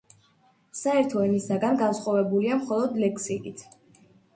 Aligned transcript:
საერთო 0.79 1.21
ენისაგან 1.27 1.79
განსხვავებულია 1.85 2.61
მხოლოდ 2.67 3.01
ლექსიკით. 3.07 3.69